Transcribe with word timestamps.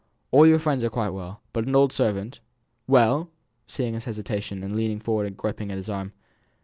All 0.31 0.47
your 0.47 0.57
friends 0.57 0.83
are 0.83 0.89
quite 0.89 1.11
well; 1.11 1.41
but 1.53 1.67
an 1.67 1.75
old 1.75 1.93
servant" 1.93 2.39
"Well!" 2.97 3.25
she 3.27 3.27
said, 3.27 3.77
seeing 3.83 3.93
his 3.93 4.05
hesitation, 4.05 4.63
and 4.63 4.75
leaning 4.75 4.97
forwards 4.99 5.27
and 5.27 5.37
griping 5.37 5.69
at 5.71 5.77
his 5.77 5.89
arm. 5.89 6.13